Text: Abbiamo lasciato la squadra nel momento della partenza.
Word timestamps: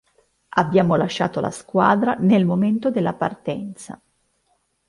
Abbiamo 0.55 0.95
lasciato 0.95 1.39
la 1.39 1.51
squadra 1.51 2.15
nel 2.15 2.43
momento 2.43 2.89
della 2.89 3.13
partenza. 3.13 4.01